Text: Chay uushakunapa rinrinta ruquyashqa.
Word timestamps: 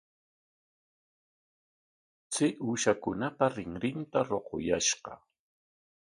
Chay 2.33 2.51
uushakunapa 2.65 3.45
rinrinta 3.55 4.19
ruquyashqa. 4.29 5.11